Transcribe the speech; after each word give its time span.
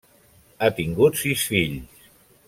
Ha 0.59 0.69
tingut 0.79 1.19
sis 1.23 1.43
fills. 1.51 2.01